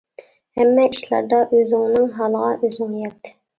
[0.59, 3.35] ھەممە ئىشلاردا ئۆزۈڭنىڭ ھالىغا ئۆزۈڭ يەت.